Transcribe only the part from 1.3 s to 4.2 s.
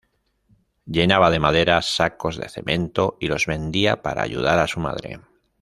madera sacos de cemento y los vendía